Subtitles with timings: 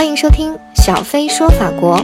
[0.00, 2.02] 欢迎收听小飞说法国，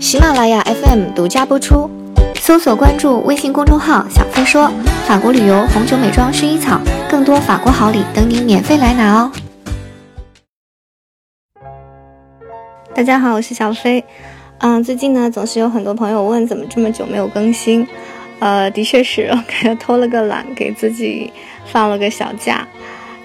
[0.00, 1.88] 喜马拉雅 FM 独家播出。
[2.34, 4.68] 搜索关注微信公众号“小飞说
[5.06, 9.30] 法国旅游、红酒、美妆、薰衣草”，更多法国好礼等你免费来拿哦！
[12.92, 14.04] 大家好，我是小飞。
[14.58, 17.86] 嗯，最近呢，总是有很多朋友问怎么这么久没有更新。
[18.40, 19.32] 呃，的确是，
[19.62, 21.32] 给偷了个懒，给自己
[21.66, 22.66] 放了个小假。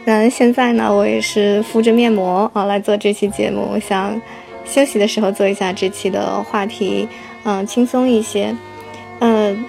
[0.06, 3.68] 那现在呢，我也是敷着面膜啊来做这期节目。
[3.74, 4.22] 我想
[4.66, 7.08] 休息的时候做一下这期的话题，
[7.44, 8.54] 嗯，轻松一些。
[9.20, 9.64] 嗯，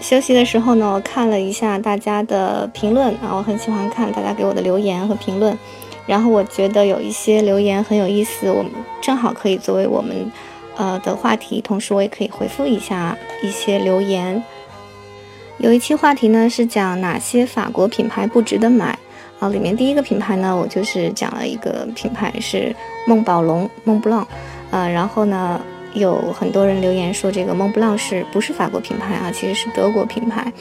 [0.00, 5.58] 休息的时候呢，我看了一下大家的评论啊，我很喜欢看大家给我的留言和评论。
[6.06, 8.70] 然后我觉得有一些留言很有意思，我们
[9.00, 10.30] 正好可以作为我们
[10.76, 14.40] 呃的话题，同时我也可以回复一下一些留言。
[15.58, 18.96] 有一期话题呢是讲哪些法国品牌不值得买。
[19.40, 22.76] 啊，里面第一个品牌呢，我就是讲了一个品牌是
[23.06, 24.28] 梦宝龙梦布朗，
[24.70, 25.58] 呃，然后呢，
[25.94, 29.30] 有很多人留言说这个梦布朗是不是法国品牌啊？
[29.32, 30.52] 其实是德国品牌，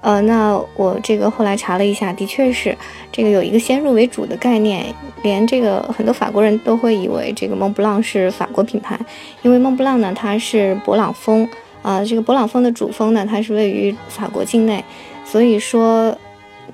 [0.00, 2.76] 呃，那我这个后来查了一下，的确是
[3.12, 4.84] 这个有一个先入为主的概念，
[5.22, 8.98] 连这个很多法国人都会以为这个梦布朗是法国品牌，
[9.42, 11.48] 因为梦布朗呢它是勃朗峰，
[11.80, 14.84] 啊，这个勃朗峰的主峰呢它是位于法国境内，
[15.24, 16.12] 所以说。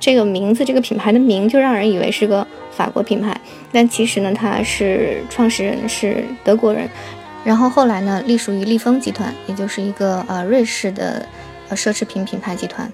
[0.03, 6.89] 这个名字，这个品牌的名就让人以为是个法国品牌，但其实呢，它是创始人是德国人，
[7.45, 11.25] 然后后来呢，隶属于利丰集团，也就是一个呃瑞士的
[11.69, 12.93] 呃奢侈品品牌集团。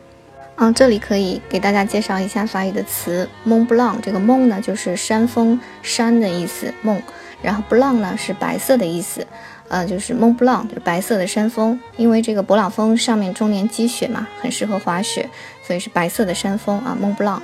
[0.56, 7.00] 嗯，这里可以给大家介绍一下法语的词 Mont Blanc，这个 m o n 呢就是山峰山的意思，Mont，
[7.40, 9.26] 然后 Blanc 呢是白色的意思。
[9.68, 15.28] 呃，就是 Mont Blanc，就是白色的山峰，因为这个勃朗峰上面终年积雪嘛，很适合滑雪，
[15.62, 17.40] 所以是白色的山峰啊，Mont Blanc。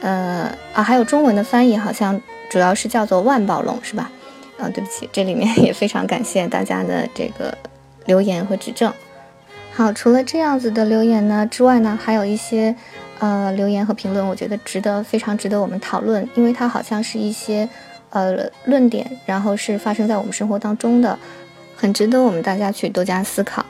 [0.00, 4.10] 呃啊，还有中文的翻译，好像主要是叫做万宝龙，是吧？
[4.58, 7.56] 啊，对不起，这里面 也非常感谢大家的这个
[8.04, 8.92] 留言和指正。
[9.72, 12.76] 好，除了这样子的留言呢之外呢，还有一些
[13.18, 17.68] 呃留言和评论，我觉得值得非常值得我们讨论，因为它好像是一些
[18.10, 21.18] 呃论点，然后是发生在我们生活当中的。
[21.84, 23.62] 很值得我们大家去多加思考。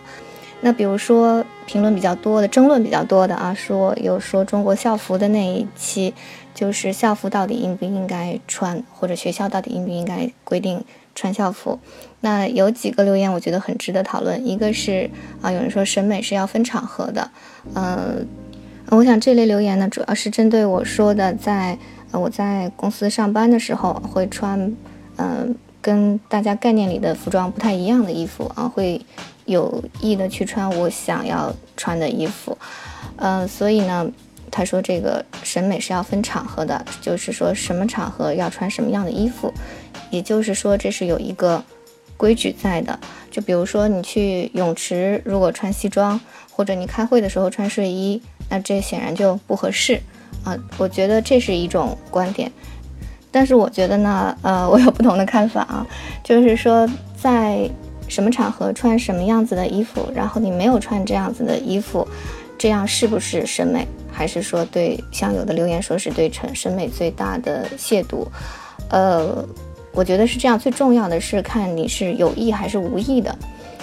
[0.60, 6.14] 那比如说评论比较多的、争论比较多的啊，说有说中国校服的那一期，
[6.54, 10.84] 就是校服到底应不应该穿，或者学校到底应不应该规定
[11.16, 11.80] 穿校服。
[12.20, 14.47] 那有几个留言我觉得很值得讨论。
[14.47, 15.10] 一个是
[15.42, 17.28] 啊，有人说审美是要分场合的，
[17.74, 18.24] 嗯，
[18.91, 21.76] 我想这类留言呢，主要是针对我说的，在
[22.12, 24.72] 我在公司上班的时候会穿，
[25.16, 25.53] 嗯。
[25.84, 28.99] 跟大家概念里的服装不太一样的衣服啊，会
[29.45, 32.56] 有意的去穿我想要穿的衣服，
[33.17, 34.11] 嗯，所以呢，
[34.50, 39.53] 他说这个审美是要分场合的，就是说什么场合要穿什么样的衣服，
[40.09, 41.62] 也就是说这是有一个
[42.16, 42.99] 规矩在的。
[43.31, 46.19] 就比如说你去泳池，如果穿西装，
[46.51, 50.01] 或者你开会的时候穿睡衣，那这显然就不合适
[50.45, 50.56] 啊。
[50.78, 52.51] 我觉得这是一种观点。
[53.34, 55.84] 但是我觉得呢，呃，我有不同的看法啊，
[56.22, 56.89] 就是说
[57.21, 57.69] 在
[58.06, 62.06] 什么场合穿什么样子的衣服，然后你没有穿这样子的衣服，
[62.56, 63.84] 这样是不是审美？
[64.12, 68.25] 还是说对像有的留言说是对审审美最大的亵渎？
[68.89, 69.45] 呃，
[69.91, 73.37] 我觉得是这样，最重要的是看你是有意还是无意的。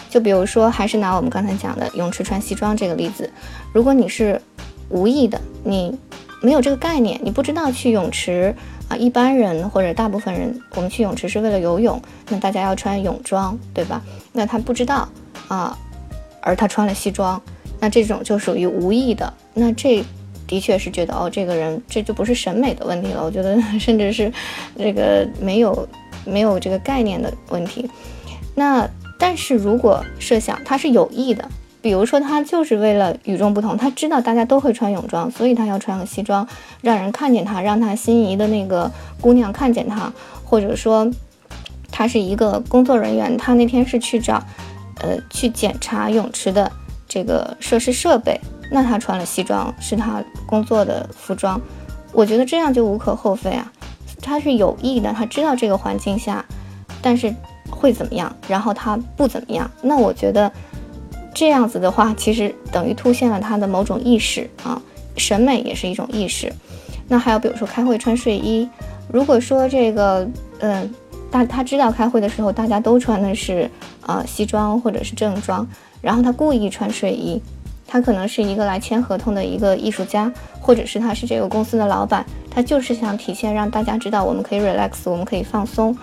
[0.10, 3.30] 就比如说，还是拿我们刚才讲的泳池穿西装这个例子，
[3.74, 4.42] 如果你是
[4.88, 5.94] 无意的，你
[6.42, 8.54] 没有这个概念，你不知道去泳池。
[8.90, 14.02] 啊，一般人或者大部分人，我们去泳池是为了游泳，那大家要穿泳装，对吧？
[14.34, 15.08] 那他不知道
[15.48, 15.78] 啊，
[16.42, 17.42] 而他穿了西装，
[17.80, 19.34] 那这种就属于无意的。
[19.54, 20.04] 那这
[20.46, 23.24] 的确是觉得哦，这个人这就不是审美的问题了。
[23.24, 24.30] 我觉得 甚至是
[24.78, 25.88] 这个没有
[26.26, 27.90] 没有这个概念的问题。
[28.56, 28.86] 那
[29.18, 31.48] 但是如果设想他是有意的。
[31.82, 36.48] 比如说，他就是为了与众不同，他知道大家都会穿泳装，所以他要穿个西装，
[36.82, 40.14] 让人看见他，让他心仪的那个姑娘看见他，
[40.46, 41.10] 或者说，
[41.92, 44.44] 他是一个工作人员，他那天是去找，
[45.02, 46.72] 呃，去检查泳池的
[47.08, 48.40] 这个设施设备，
[48.72, 51.60] 那他穿了西装是他工作的服装，
[52.14, 53.72] 我觉得这样就无可厚非啊，
[54.22, 56.46] 他是有意的，他知道这个环境下，
[57.02, 57.34] 但是
[57.72, 60.52] 会怎么样，然后他不怎么样，那我觉得。
[61.34, 64.82] 这样子的话，其实等于凸显了他的某种意识啊，
[65.18, 66.52] 审美也是一种意识。
[67.08, 68.68] 那还有比如说开会穿睡衣，
[69.12, 70.28] 如果说这个，
[70.60, 70.94] 嗯，
[71.30, 73.70] 大他知道开会的时候大家都穿的是
[74.06, 75.68] 呃西装或者是正装，
[76.02, 77.42] 然后他故意穿睡衣，
[77.88, 85.96] 他可能是一个来签合同的一个艺术家，或者是他是这个公司的老板，他就是想体现让大家知道我们可以 relax，我们可以放松。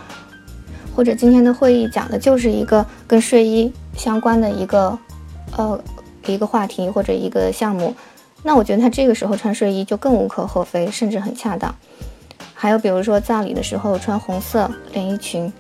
[0.95, 4.99] 或者今天的会议讲的就是一个跟睡衣相关的一个
[5.59, 5.81] 呃
[6.27, 7.95] 一个话题或者一个项目，
[8.43, 11.75] 那我觉得他这个时候穿睡衣就更无可厚非，甚至很恰当。
[12.55, 15.53] 还有比如说葬礼的时候穿红色连衣裙，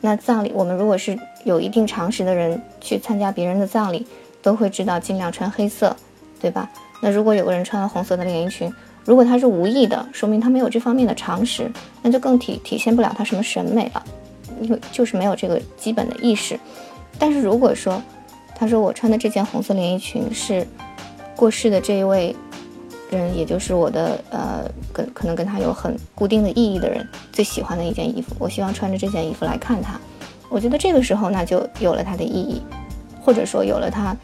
[0.00, 4.06] 那葬礼我们如果是有一定常识的人去参加别人的葬礼，
[4.42, 5.94] 都会知道尽量穿黑色，
[6.40, 6.70] 对吧？
[7.00, 8.72] 那如果有个人穿了红色的连衣裙，
[9.04, 11.70] 如果他是无意的，说明他没有这方面的常识，
[12.02, 14.02] 那就更体体现不了他什么审美了，
[14.60, 16.58] 因为就是没有这个基本的意识。
[17.18, 18.02] 但是如果说
[18.54, 20.66] 他说我穿的这件红色连衣裙是
[21.36, 22.34] 过世的这一位。
[23.10, 30.00] 人，也就是我的呃，跟可能跟他有很固定的意义的人，最喜欢的一件衣服，我希望穿着这件衣服来看他。
[30.48, 32.60] 我觉得这个时候那就有了它的意义，
[33.22, 34.16] 或者说有了它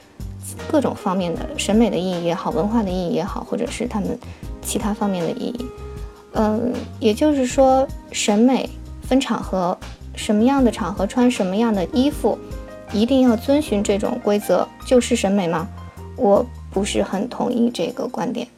[0.68, 4.18] 各种方面的审美的意义也好，文化的意义也好，或者是他们
[4.60, 5.66] 其他方面的意义。
[6.32, 8.68] 嗯，也就是说，审美
[9.02, 9.76] 分场合，
[10.16, 12.36] 什么样的场合穿什么样的衣服，
[12.92, 15.68] 一定要遵循这种规则，就是审美吗？
[16.16, 18.48] 我不是很同意这个观点。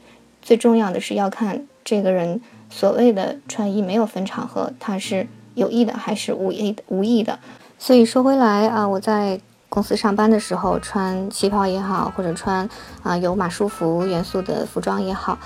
[0.41, 2.41] 最重要的是要看这个人
[2.71, 7.39] 所谓的穿衣没有分场合，他是有意的还是无意的无意的。
[7.79, 12.69] 所以说回来啊，我在公司上班的时候穿旗袍也好，或者穿
[13.03, 15.39] 啊有马术服元素的服装也好，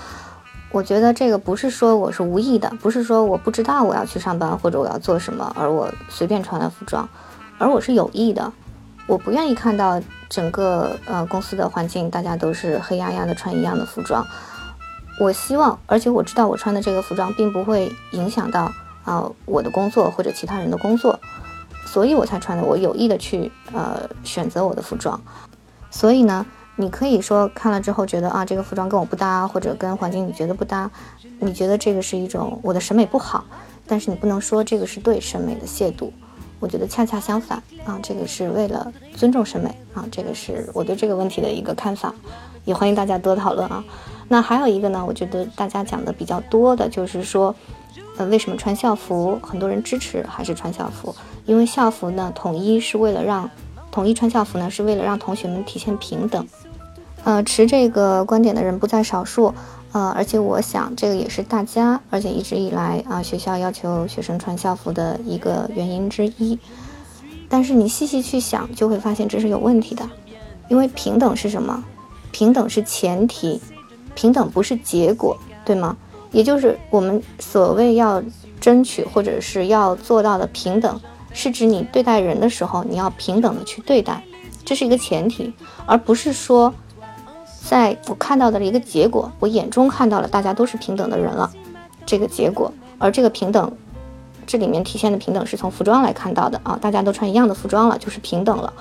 [0.71, 7.07] 我觉得这个不是说我是无意的，不是说我不知道我要去上班或者我要做什么，而我随便穿了服装，
[7.57, 8.51] 而我是有意的。
[9.07, 14.25] 我不愿意看到整个呃公司的环境大家都是黑压压的穿一样的服装。
[15.19, 18.71] 我希望，而且我知道我穿的这个服装并不会影响到
[19.03, 21.19] 啊我的工作或者其他人的工作，
[21.85, 22.63] 所以我才穿的。
[22.63, 25.19] 我有意的去呃选择我的服装，
[25.89, 26.45] 所以呢，
[26.75, 30.91] 你可以说看了之后觉得啊这个服装跟我不搭，或者跟环境你觉得不搭，
[31.39, 33.45] 你觉得这个是一种我的审美不好，
[33.87, 36.11] 但是你不能说这个是对审美的亵渎。
[36.59, 42.13] 我觉得恰恰相反啊，这个是为了尊重审美啊，这个是我对这个问题的一个看法，
[42.65, 43.83] 也欢迎大家多讨论啊。
[44.27, 47.55] 那还有一个呢，我觉得大家讲的比较多的就是说，
[48.17, 49.39] 呃，为什么穿校服？
[49.41, 51.15] 很多人支持还是穿校服，
[51.45, 53.49] 因为校服呢，统一是为了让
[53.91, 56.45] 统一穿校服呢，是为了让同学们体现平等。
[57.23, 59.53] 呃，持这个观点的人不在少数，
[59.91, 66.57] 呃，而且我想这个也是大家，而且一直以来啊，学校要求学生穿校服的一个原因之一。
[67.49, 70.07] 但是你细细去想，就会发现这是有问题的，
[70.67, 71.83] 因为平等是什么？
[72.31, 73.61] 平等是前提。
[74.13, 75.95] 平等不是结果，对吗？
[76.31, 78.21] 也就是我们所谓要
[78.59, 80.99] 争取或者是要做到的平等，
[81.31, 84.23] 是指你对待人的时候，你要平等的去对待，
[84.65, 85.53] 这是一个前提，
[85.85, 86.73] 而不是说，
[87.67, 91.51] 在我看到的一个结果，我眼中看到了大家都是平等的人了，
[92.05, 93.69] 这个结果，而这个平等，
[94.45, 96.57] 这里面体现的平等是从服装来看到的。
[96.63, 98.71] 啊，大家都穿一样的服装了，就是平等了，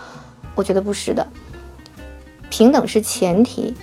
[0.55, 1.27] 我觉得不是的，
[2.49, 3.75] 平等是前提。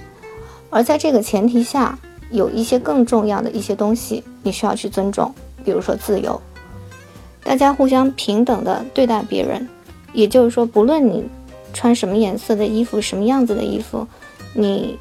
[0.70, 2.00] 而在这个前提下，
[2.32, 5.36] 有一些更重要的一些东西，你需要去尊重，
[5.66, 6.42] 比如说自由，
[7.44, 9.68] 大家互相平等的对待别人，
[10.14, 11.26] 也就是说，不论你
[11.74, 14.08] 穿什么颜色的衣服，什么样子的衣服，
[14.54, 14.98] 你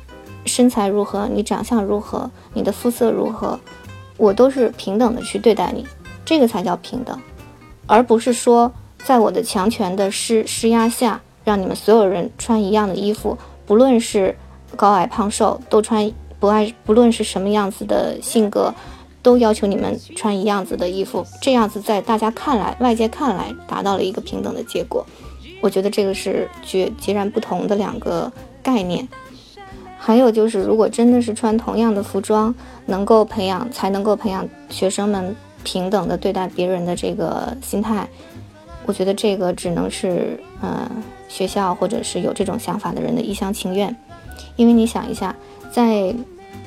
[0.46, 3.58] 身材如何，你长相如何，你的肤色如何，
[4.16, 5.86] 我都是平等的去对待你，
[6.24, 7.18] 这个才叫平等，
[7.86, 8.72] 而不是说
[9.04, 14.36] 在我的强权的施施压下，让你们所有人穿一样的衣服，不论是。
[14.74, 16.10] 高矮胖瘦都穿
[16.40, 18.72] 不爱，不论是什么样子的性格，
[19.20, 21.26] 都要求你们穿一样子的衣服。
[21.42, 25.04] 这样子在大家看来，外界看来，达到了一个平等的结果。
[25.60, 29.06] 我觉得这个是绝截然不同的两个概念。
[30.04, 32.52] 还有就是，如果真的是穿同样的服装，
[32.86, 38.04] 能够培养，才能够培养学生们平等的对待别人的这个心态。
[38.84, 40.90] 我觉得这个只能是，呃，
[41.28, 43.96] 学校或者是有这种想法的人的一厢情愿。
[44.56, 45.32] 因为你想一下，
[45.70, 46.12] 在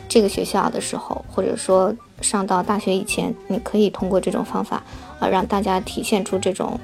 [0.07, 4.81] 这个学校的时候，或者说上到大学以前，你可以通过这种方法
[5.19, 6.79] 啊，让大家体现出这种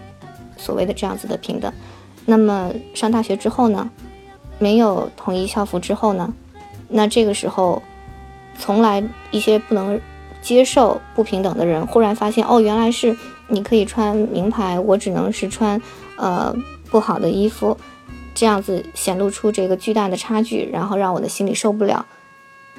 [0.58, 1.72] 所谓的这样子的平等。
[2.26, 3.90] 那么上大学之后呢，
[4.62, 6.32] 没有统一校服之后呢，
[6.88, 7.82] 那这个时候，
[8.60, 10.00] 从来一些不能
[10.40, 15.82] 接受不平等的人，忽然发现哦，原来是你可以穿名牌，我只能是穿
[16.16, 16.56] 呃
[16.92, 17.76] 不好的衣服。
[18.34, 22.06] 这样子显露出这个巨大的差距，然后让我的心里受不了。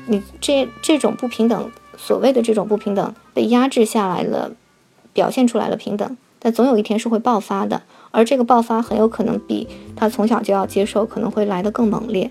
[0.06, 4.52] 你这这种不平等，所谓的这种不平等被压制下来了，
[5.12, 7.80] 表现出来了平等，但总有一天是会爆发的。
[8.10, 12.28] 而这个爆发很有可能比他从小就要接受可能会来得更猛烈。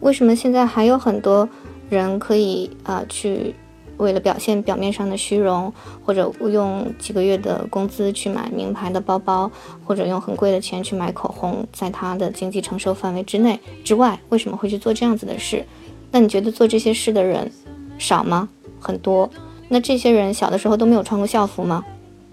[0.00, 1.48] 为什么现在还有很多
[1.90, 3.54] 人可以啊去
[3.96, 5.72] 为了表现表面上的虚荣，
[6.04, 9.48] 或者用几个月的工资去买名牌的包包，
[9.84, 15.64] 或者用很贵的钱去买口红，在他的经济承受范围之内之外，为什么会去做这样子的事？
[16.10, 17.48] 那你觉得做这些事的人
[17.96, 18.48] 少吗？
[18.80, 19.30] 很多。
[19.68, 21.84] 那这些人小的时候都没有穿过校服吗？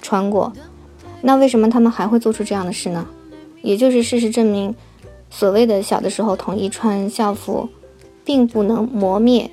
[0.02, 0.52] 穿过。
[1.22, 3.08] 那为什么他们还会做出这样的事呢？
[3.62, 4.74] 也就是事实证明，
[5.30, 7.70] 所谓的小的时候统一穿校服，
[8.26, 9.50] 并不能磨灭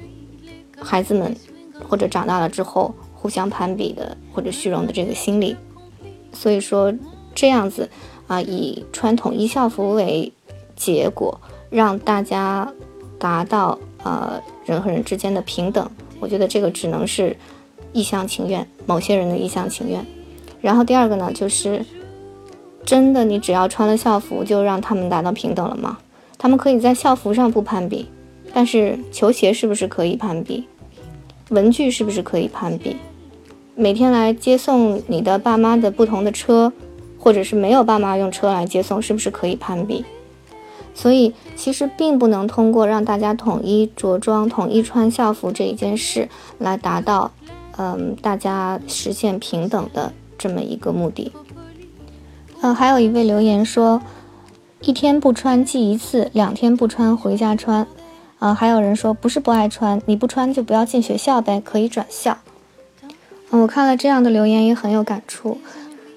[0.78, 1.36] 孩子们
[1.88, 5.54] 或者长大了之后互相攀比的或者虚荣的这个心理。
[6.32, 6.94] 所以说
[7.34, 7.88] 这样子
[8.26, 10.32] 啊，以穿统一校服为
[10.74, 12.72] 结果，让大家
[13.18, 15.86] 达到呃人和人之间的平等，
[16.18, 17.36] 我觉得这个只能是
[17.92, 20.06] 一厢情愿，某些人的一厢情愿。
[20.60, 21.84] 然后第二个呢，就是
[22.84, 25.98] 真的，你只要穿了校服，就让他们达到平等了吗？
[26.36, 28.08] 他们可以在校服上不攀比，
[28.52, 30.66] 但是球鞋是不是可以攀比？
[31.50, 32.96] 文具是不是可以攀比？
[33.74, 36.72] 每天来接送你的爸妈的不同的车，
[37.18, 40.04] 或者是没有爸妈用车来接送，是不是可以攀比？
[40.94, 47.30] 所以其实并不能通过让大家统一着装、统一穿校服这一件事来达到，
[47.76, 50.12] 嗯，大家实现平等的。
[50.38, 51.32] 这么一个目的，
[52.60, 54.00] 呃，还有一位留言说，
[54.80, 57.84] 一天不穿记一次，两天不穿回家穿，
[58.38, 62.38] 啊，还有人说不是不爱穿，你不穿就不要进学校呗，可以转校。
[63.50, 65.58] 嗯，我看了这样的留言也很有感触，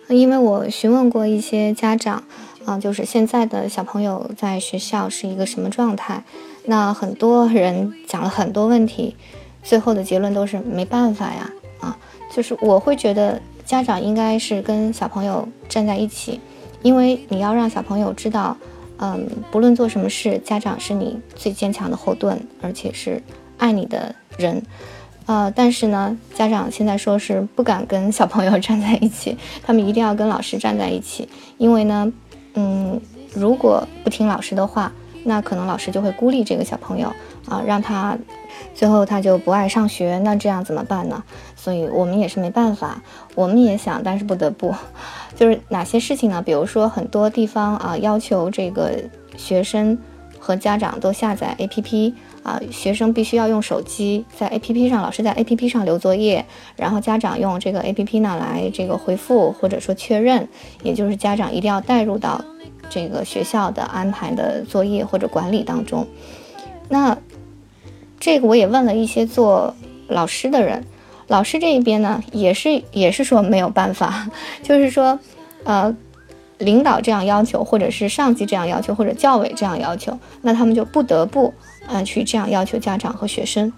[0.08, 2.24] 因为我询问过一些家长，
[2.66, 6.24] 啊，就是现在的小朋友在学校是一个什么状态，
[6.66, 9.16] 那很多人讲了很多问题，
[9.64, 11.98] 最后的结论都是没办法呀，啊，
[12.32, 13.42] 就是我会觉得。
[13.72, 16.42] 家长应该是跟小朋友站在一起，
[16.82, 18.58] 因为你要让小朋友知道，
[18.98, 23.24] 嗯，不论做什么事，家长是你最坚强的后盾，而且是
[23.58, 24.62] 爱你的人。
[25.26, 32.12] 呃，但是呢，家长现在说是不敢跟小朋友站在一起，他们一定要跟老师站在一起，因为呢，
[32.56, 33.00] 嗯，
[33.34, 34.92] 如果不听老师的话，
[35.24, 37.12] 那可能老师就会孤立这个小朋友
[37.48, 38.18] 啊，让他。
[38.74, 41.22] 最后他就不爱上学，那这样怎么办呢？
[41.56, 43.02] 所以我们也是没办法，
[43.36, 44.74] 我们也想，但是不得不，
[45.36, 46.42] 就是哪些事情呢？
[46.42, 48.98] 比如说很多地方啊，要求这个
[49.36, 49.98] 学生
[50.40, 52.14] 和家长都下载 APP
[52.44, 60.48] 啊，学生必须要用手机在 APP 上，老师在 APP 上留作业，然后家长用这个 APP 呢来这个回复或者说确认，
[60.84, 62.44] 也就是家长一定要带入到
[62.92, 66.06] 这个学校的安排的作业或者管理当中，
[66.90, 67.18] 那。
[68.24, 69.76] 这个我也问了一些做
[70.08, 70.86] 老师的人，
[71.26, 74.30] 老师这一边呢也是也是说没有办法，
[74.62, 75.18] 就是说，
[75.64, 75.98] 呃，
[76.60, 81.52] 领导这样要求，或者是上级这样要求，或者教委这样要求，那他们就不得不
[81.88, 83.74] 啊去这样要求家长和学生。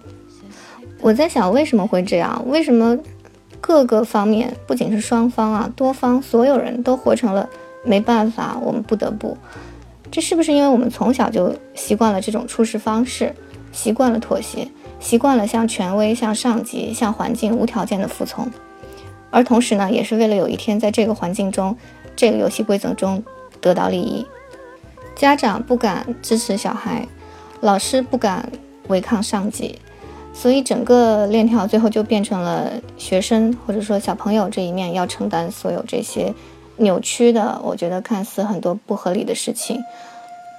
[1.00, 2.44] 我在想为什么会这样？
[2.46, 3.00] 为什么
[3.62, 7.48] 各个方面不仅是双方啊，多方所有人都活成了
[7.84, 9.38] 没办法，我们不得不？
[10.12, 13.34] 这是不是因为我们从小就习惯了这种处事方式？
[13.72, 14.68] 习惯了妥协，
[15.00, 18.48] 习惯了向权威、向上级、向环境无条件的服从，
[19.32, 21.76] 而同时呢，也是为了有一天在这个环境中、
[22.16, 23.24] 这个游戏规则中
[23.60, 24.24] 得到利益。
[25.16, 27.08] 家长不敢支持小孩，
[27.62, 28.48] 老师不敢
[28.90, 29.80] 违抗上级，
[30.34, 36.32] 所以整个链条最后就变成了学生或者说小朋友这一面要承担所有这些
[36.78, 39.82] 扭曲的，我觉得看似很多不合理的事情。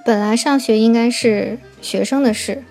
[0.05, 2.63] 本来上学应该是学生的事。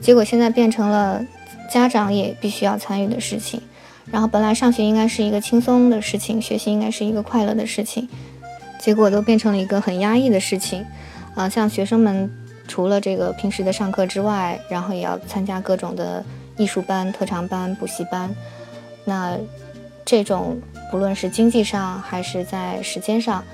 [0.00, 1.24] 结果现在变成了
[1.70, 3.62] 家长也必须要参与的事情，
[4.10, 8.08] 然后本来上学应该是一个轻松的事情，学习应该是一个快乐的事情，
[8.78, 10.84] 结果都变成了一个很压抑的事情。
[11.34, 12.30] 啊，像学生们
[12.68, 16.22] 除了这个平时的上课之外，然后也要参加各种的
[16.58, 18.34] 艺术班、特长班、补习班。
[19.04, 19.38] 那
[20.04, 23.44] 这种不论是经济上还是在时间上，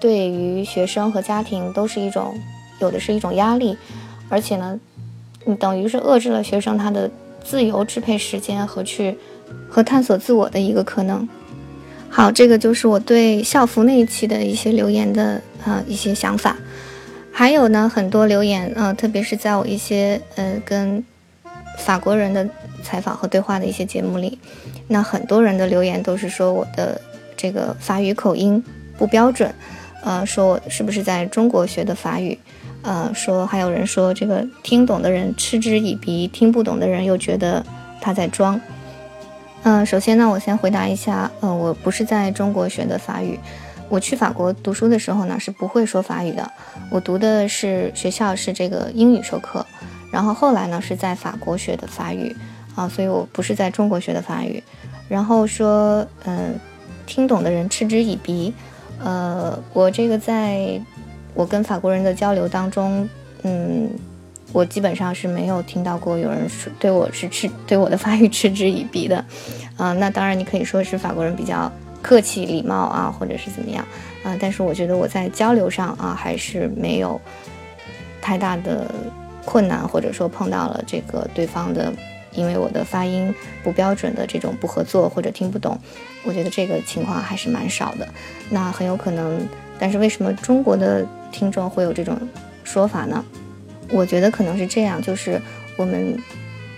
[0.00, 2.34] 对于学生和家庭都是一种
[2.80, 3.76] 有的是一种压力，
[4.28, 4.78] 而且呢。
[5.44, 7.10] 你等于是遏制了学生他的
[7.42, 9.16] 自由支配时间和去
[9.70, 11.26] 和探索自我的一个可能。
[12.10, 16.54] 好，这个就是我对校服那一期的一些留言的呃一些想法。
[17.32, 21.02] 还有呢，很多留言呃，特别是在我一些呃跟
[21.78, 22.46] 法国人的
[22.82, 24.38] 采访和对话的一些节目里，
[24.88, 27.00] 那很多人的留言都是说我的
[27.36, 28.62] 这个法语口音
[28.96, 29.54] 不标准，
[30.02, 32.36] 呃，说我是不是在中国学的法语。
[32.82, 37.64] 呃，说还有人说这个听懂的人嗤之以鼻，听不懂的人又觉得
[38.00, 38.58] 他在装。
[39.64, 43.38] 嗯，首先呢，我先回答一下，呃，我不是在中国学的法语，
[43.88, 46.50] 我去法国读书的时候呢是不会说法语的，
[46.88, 49.66] 我读的是学校是这个英语授课，
[50.12, 52.34] 然后后来呢是在法国学的法语，
[52.78, 54.62] 啊，所以我不是在中国学的法语。
[55.08, 56.54] 然后说，嗯，
[57.06, 58.54] 听懂的人嗤之以鼻。
[59.02, 60.80] 呃，我这个在
[61.34, 63.08] 我跟法国人的交流当中，
[63.42, 63.90] 嗯，
[64.52, 69.24] 我基本上是没有听到过有人说对我是嗤对我的法语嗤之以鼻的。
[69.76, 71.70] 啊，那当然你可以说是法国人比较
[72.00, 73.84] 客气礼貌啊，或者是怎么样
[74.22, 77.20] 啊，但是我觉得我在交流上啊还是没有
[78.20, 78.86] 太大的
[79.44, 81.92] 困难，或者说碰到了这个对方的。
[82.32, 85.78] 因为我的发音不标准的这种不合作或者听不懂，
[86.24, 88.06] 我觉得这个情况还是蛮少的。
[88.50, 89.40] 那很有可能，
[89.78, 92.16] 但是为什么中国的听众会有这种
[92.64, 93.24] 说法呢？
[93.90, 95.40] 我觉得可能是这样，就是
[95.76, 96.16] 我们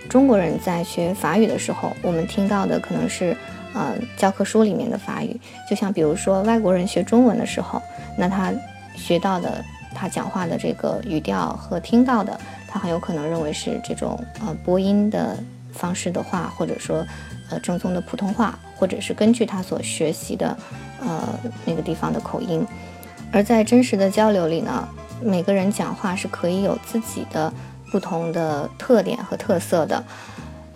[0.09, 3.35] 中国人在学法语的时候，我们听到的可能是
[3.73, 5.39] 呃教科书里面的法语，
[5.69, 7.81] 就像比如说外国人学中文的时候，
[8.17, 8.53] 那他
[8.95, 12.39] 学到的他讲话的这个语调和听到的。
[12.71, 15.37] 他很有可能认为是这种呃播音的
[15.73, 17.05] 方式的话，或者说
[17.49, 20.57] 呃正宗的普通话，或者是根据他所学习的
[21.01, 22.65] 呃那个地方的口音。
[23.33, 24.87] 而在真实的交流里呢，
[25.21, 27.51] 每个人讲话是可以有自己的
[27.91, 30.01] 不同的特点和特色的。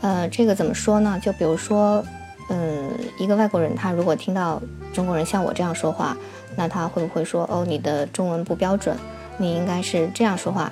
[0.02, 1.18] 呃，这个怎么说呢？
[1.22, 2.04] 就比如说，
[2.50, 4.62] 嗯，一个外国人他如果听到
[4.94, 6.16] 中国人像我这样说话，
[6.56, 8.96] 那他会不会说哦，你的中文不标准，
[9.38, 10.72] 你应该是这样说话？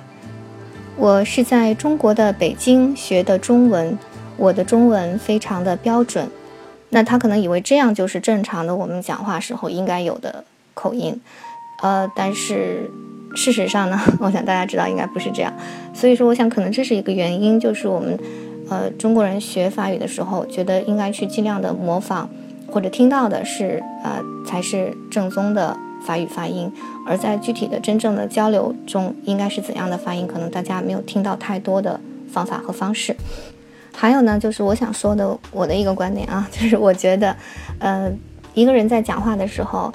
[0.96, 3.98] 我是在中国的北京学的中文，
[4.36, 6.28] 我的中文非常的标准。
[6.90, 11.20] 那他可能以为这样就是正常的，我们讲话时候应该有的口音。
[11.82, 12.88] 呃，但是
[13.34, 15.52] 事实上呢， 我想大家知道应该不是这样。
[15.92, 18.16] 所以说，我想可能这是一个原因，就是我们
[18.70, 22.28] 呃中国人学法语的时候，觉得应该去尽量的模仿，
[22.70, 25.76] 或者听到的是呃才是正宗的。
[26.04, 26.70] 法语发音，
[27.06, 30.26] 而在具体的真正的交流中，应该是怎样的发音？
[30.26, 33.16] 可能大家没有听到太多的方法和方式。
[33.96, 37.34] 还有呢，就是我想说的，我的一个观点啊， 就是我觉得，
[37.78, 38.12] 呃，
[38.52, 39.90] 一个人在讲话的时候，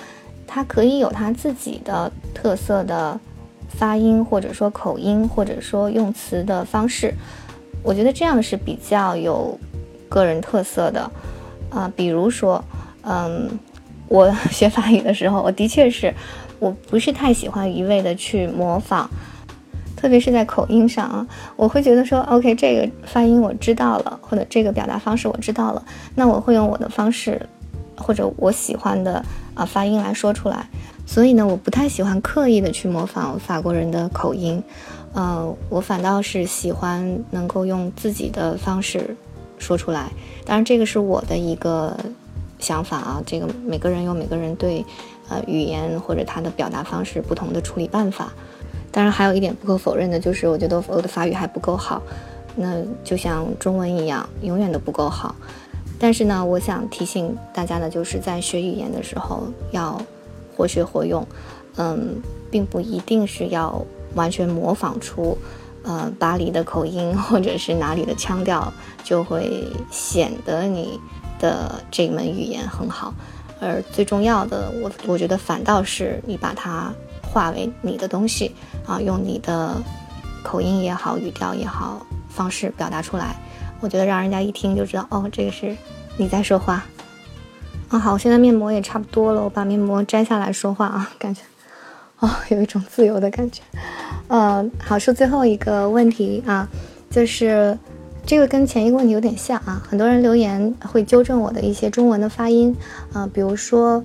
[0.48, 3.20] 他可以有他自己的特色的
[3.68, 7.14] 发音，或者说口音，或者说用词的方式。
[7.84, 9.58] 我觉得这样是比较有
[10.10, 11.12] 个人特色的
[11.70, 11.92] 啊。
[11.96, 12.64] 比如说，
[13.04, 13.48] 嗯。
[14.10, 16.12] 我学法语的时候，我的确是，
[16.58, 19.08] 我不是太喜欢一味的去模仿，
[19.96, 27.40] 特别是在口音上啊，我会觉得说，OK，这个发音我知道了，或者这个表达方式我知道了，那我会用我的方式，
[27.96, 30.68] 或者我喜欢的啊发音来说出来。
[31.06, 34.62] 所以呢，我不太喜欢刻意的去模仿法国人的口音，
[35.14, 39.16] 呃，我反倒是喜欢能够用自己的方式
[39.60, 40.10] 说出来。
[40.46, 41.96] 当然，这个是我的一个。
[42.60, 44.86] 想法啊，这个每个人有每个人对，
[45.30, 48.32] 呃，语言或者他的表达方式不同的处理办法。
[48.92, 52.02] 当然，还有一点不可否认的就是，我觉得我的法语还不够好，
[52.56, 55.36] 那就像中文一样，永远都不够好。
[56.00, 60.02] 但是呢，我想提醒大家呢，就是在学语言的时候要
[60.56, 61.26] 活学活用，
[61.78, 65.38] 嗯，并不一定是要完全模仿出，
[65.84, 71.00] 呃，巴黎的口音或者是哪里的腔调，就会显得你。
[71.40, 73.14] 的这门语言很好，
[73.60, 78.54] 而最重要的，我我觉得反倒是你把它化为你的东西
[78.86, 79.76] 啊，用你的
[80.44, 83.36] 口音也好，语调也好，方式表达出来，
[83.80, 85.76] 我觉得让人家一听就知道，哦，这个是
[86.18, 86.84] 你在说话
[87.90, 87.98] 啊。
[87.98, 91.42] 好，我现在面膜也差不多了，我把面膜摘下来说话啊，感觉
[92.20, 93.62] 哦，有一种自由的感觉。
[94.28, 96.68] 呃，好，说最后一个问题啊，
[97.10, 97.78] 就是。
[98.30, 102.76] 这个跟前一个问题有点像啊，很多人留言会纠正我的一些中文的发音
[103.12, 104.04] 啊，比如说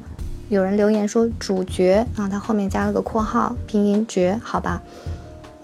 [0.49, 4.81] 有人留言说主角啊，他后面加了个括号，拼音绝，好吧，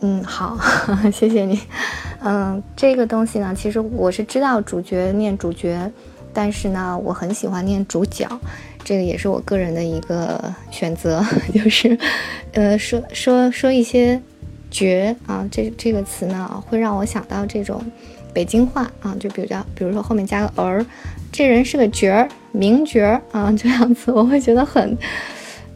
[0.01, 0.59] 嗯，好，
[1.11, 1.59] 谢谢你，
[2.23, 5.91] 嗯，这个东西呢，其实我是知道主角念主角，
[6.35, 8.29] 但是呢，我很喜欢念主角，
[8.85, 10.39] 这个也是我个人的一个
[10.71, 11.99] 选择， 就是
[12.53, 14.21] 呃，说说说一些
[14.71, 17.83] 绝啊，这这个词呢，会让我想到这种。
[18.33, 20.85] 北京话啊，就比较，比如说后面加个儿，
[21.33, 24.97] 这人是个角儿，名角儿啊，这样子我会觉得很，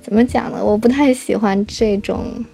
[0.03, 0.64] 怎么讲呢？
[0.64, 2.45] 我不太喜欢这种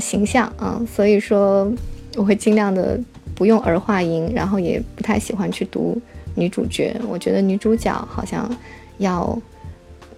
[0.00, 1.70] 形象啊，所以说
[2.16, 2.98] 我会尽量的
[3.34, 6.00] 不用儿化音，然后也不太喜欢去读
[6.34, 8.50] 女主角，我觉得女主角好像
[8.98, 9.38] 要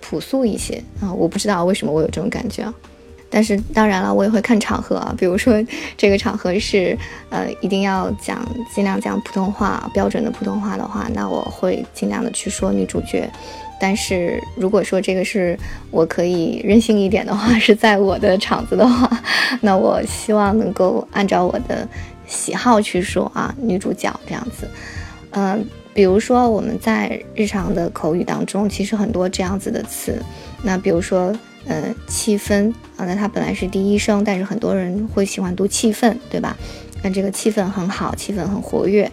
[0.00, 2.74] 朴素一些啊，我不知道为什么我有这种感觉啊。
[3.34, 5.12] 但是当然了，我也会看场合啊。
[5.18, 5.60] 比如说，
[5.96, 6.96] 这个场合是，
[7.30, 13.28] 呃，一定要讲，尽量讲普通话，标准的普通话的话，那我会尽量的去说女主角。
[13.80, 15.58] 但是如果说这个是
[15.90, 19.10] 我可以任性一点的话， 是在我的场子的话，
[19.60, 21.86] 那我希望能够按照我的
[22.28, 24.70] 喜好去说啊，女主角这样子。
[25.32, 30.22] 嗯，比如说我们在日常的口语当中，其实很多这样子的词。
[30.62, 31.34] 那比如说，
[31.66, 36.56] 呃，气氛啊，那它本来是第一声，但是很多人会喜欢读气氛，对吧？
[37.02, 39.10] 那这个气氛很好，气氛很活跃，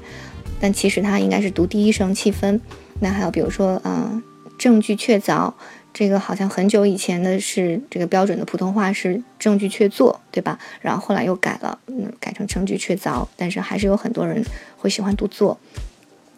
[0.60, 2.60] 但其实它应该是读第一声气氛。
[3.00, 4.22] 那还有比如说，嗯，
[4.58, 5.54] 证据确凿。
[5.94, 10.58] 这个好像很久以前的是这个标准的普通话是证据确凿，对吧？
[10.80, 14.42] 然后后来又改了，嗯，改成证据确凿，但是还是有很多人
[14.78, 15.60] 会喜欢读作。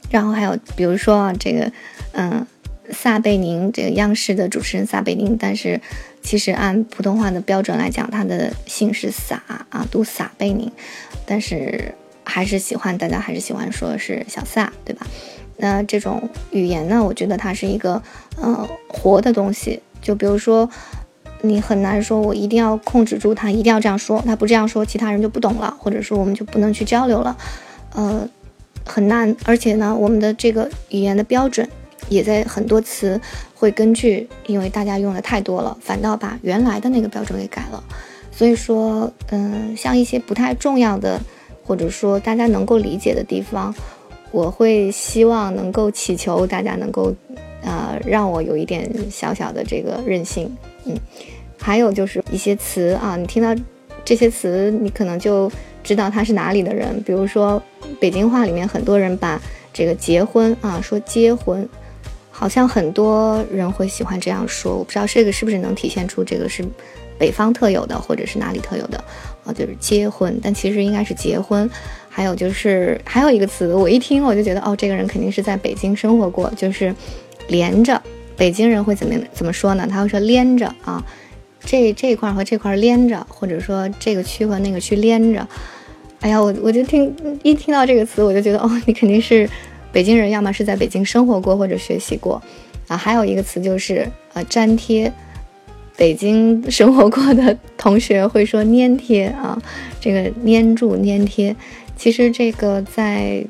[0.10, 1.72] 然后还有比如说啊这个，
[2.14, 2.48] 嗯，
[2.94, 5.82] 撒贝宁这个央视的主持人撒贝宁，但是
[6.22, 10.72] 其实按普通话的标准来讲，他的姓是撒啊，读撒贝宁，
[11.26, 15.06] 但是还是喜欢大家还是喜欢说是小撒，对吧？
[15.58, 18.02] 那这种语言呢，我觉得它是一个，
[18.38, 19.82] 呃，活的东西。
[20.02, 20.70] 就比如说，
[21.42, 27.38] 你很难说，我一定要控制住他，一定要这样说，他不这样说，其他人就不懂了，或者说我们就不能去交流了，
[27.94, 28.28] 呃，
[28.84, 29.34] 很难。
[29.46, 31.70] 而且呢，我们的这个语言的标准
[32.10, 33.20] 也在很多词
[33.56, 37.84] 会根据，因为大家用的太多了，反倒把原来的那个标准给改了。
[38.32, 41.20] 所以说，嗯，像一些不太重要的，
[41.64, 43.74] 或者说大家能够理解的地方。
[44.32, 47.14] 我会希望能够祈求大家能够，
[47.62, 50.52] 呃，让我有一点小小的这个韧性，
[50.86, 50.98] 嗯，
[51.60, 53.56] 还有就是一些词啊，你听到
[54.04, 55.52] 这些词，你可能就
[55.84, 57.00] 知道他是哪里的人。
[57.04, 57.62] 比如说
[58.00, 59.40] 北京话里面很多人把
[59.72, 61.70] 这个结婚啊说结婚，
[62.44, 66.62] 好像很多人会喜欢这样说，我不知道这个是不是能体现出这个是
[67.18, 69.02] 北方特有的，或者是哪里特有的
[69.46, 71.70] 啊，就是结婚，但其实应该是结婚。
[72.10, 76.94] 还有就是还有一个词，我一听我就觉得，哦，这个人肯定是在北京生活过，就是
[77.48, 78.02] 连着。
[78.36, 79.88] 北京人会怎么怎么说呢？
[79.90, 81.02] 他会说连着啊，
[81.64, 85.48] 这这块和这块连着，或者说这个区和那个区连着。
[86.20, 89.50] 哎呀，我我就听一听到这个词，我就觉得，哦，你肯定是
[89.94, 92.42] 北京人，要么是在北京生活过或者学习过
[92.88, 92.98] 啊。
[92.98, 95.14] 还有一个词就是呃粘贴，
[95.96, 99.62] 北京生活过的同学会说粘贴啊，
[100.02, 101.56] 这个粘住粘贴。
[101.96, 103.46] 其实这个在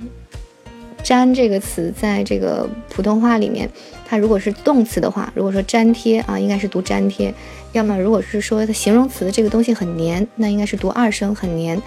[1.03, 3.69] “粘”这个词，在这个普通话里面，
[4.05, 7.33] 它如果是动词的话，如果说粘贴啊，应该是读粘贴；
[7.71, 11.81] 要么如果是说它形容词，这个东西很黏，那应该是读二声很黏。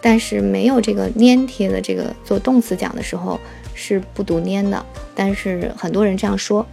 [0.00, 3.38] 但是没有这个粘贴的这个做动词讲的时候
[3.78, 6.66] 是不读粘的，但是很多人这样说。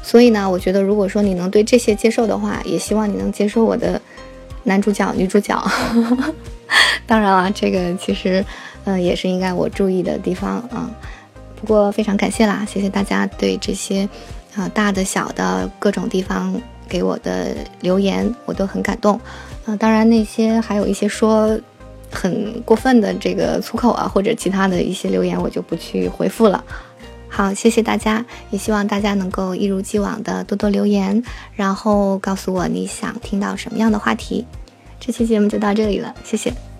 [0.00, 4.00] 所以呢，我觉得如果说你能对这些接受的话，也希望你能接受我的
[4.62, 5.60] 男主角、女主角。
[7.06, 8.44] 当然了，这个其实，
[8.84, 10.88] 嗯，也是应该我注意的地方啊。
[11.56, 14.08] 不过非常感谢啦，谢谢大家对这些，
[14.54, 16.54] 啊，大的小的各种地方
[16.88, 19.18] 给我的留言，我都很感动。
[19.64, 21.58] 啊，当然那些还有一些说
[22.14, 26.64] 很过分的这个粗口啊，或者其他的一些留言，我就不去回复了。
[27.28, 31.20] 好，谢谢大家，也希望大家能够一如既往的多多留言，
[31.54, 34.46] 然后告诉我你想听到什么样的话题。
[35.00, 36.73] 这期节目就到这里了，谢谢。